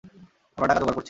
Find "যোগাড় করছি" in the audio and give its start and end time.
0.81-0.99